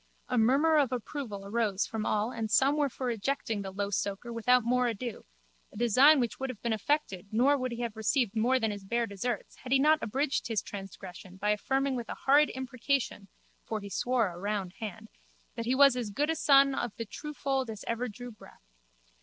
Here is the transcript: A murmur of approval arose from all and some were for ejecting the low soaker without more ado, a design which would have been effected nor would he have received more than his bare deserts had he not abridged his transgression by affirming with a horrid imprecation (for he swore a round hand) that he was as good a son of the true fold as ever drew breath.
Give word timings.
A 0.29 0.35
murmur 0.35 0.77
of 0.79 0.91
approval 0.91 1.45
arose 1.45 1.85
from 1.85 2.07
all 2.07 2.31
and 2.31 2.49
some 2.49 2.75
were 2.75 2.89
for 2.89 3.11
ejecting 3.11 3.61
the 3.61 3.69
low 3.69 3.91
soaker 3.91 4.33
without 4.33 4.63
more 4.63 4.87
ado, 4.87 5.25
a 5.71 5.77
design 5.77 6.19
which 6.19 6.39
would 6.39 6.49
have 6.49 6.59
been 6.63 6.73
effected 6.73 7.27
nor 7.31 7.55
would 7.55 7.71
he 7.71 7.81
have 7.81 7.95
received 7.95 8.35
more 8.35 8.59
than 8.59 8.71
his 8.71 8.83
bare 8.83 9.05
deserts 9.05 9.57
had 9.57 9.71
he 9.71 9.77
not 9.77 10.01
abridged 10.01 10.47
his 10.47 10.63
transgression 10.63 11.37
by 11.37 11.51
affirming 11.51 11.95
with 11.95 12.09
a 12.09 12.15
horrid 12.25 12.49
imprecation 12.55 13.27
(for 13.63 13.79
he 13.79 13.89
swore 13.91 14.29
a 14.29 14.39
round 14.39 14.73
hand) 14.79 15.07
that 15.53 15.67
he 15.67 15.75
was 15.75 15.95
as 15.95 16.09
good 16.09 16.31
a 16.31 16.35
son 16.35 16.73
of 16.73 16.95
the 16.95 17.05
true 17.05 17.35
fold 17.35 17.69
as 17.69 17.85
ever 17.87 18.07
drew 18.09 18.31
breath. 18.31 18.71